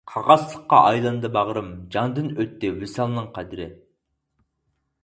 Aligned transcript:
قاقاسلىققا 0.11 0.79
ئايلاندى 0.87 1.31
باغرىم، 1.35 1.69
جاندىن 1.97 2.33
ئۆتتى 2.35 2.73
ۋىسالنىڭ 2.81 3.31
قەدرى. 3.39 3.71